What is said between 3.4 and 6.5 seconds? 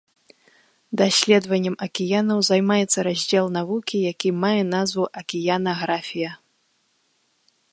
навукі, які мае назву акіянаграфія.